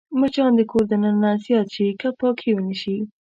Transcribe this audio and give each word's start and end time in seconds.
مچان 0.19 0.51
د 0.55 0.61
کور 0.71 0.83
دننه 0.89 1.31
زیات 1.45 1.67
شي 1.75 1.87
که 2.01 2.07
پاکي 2.19 2.51
ونه 2.53 2.75
شي 2.81 2.97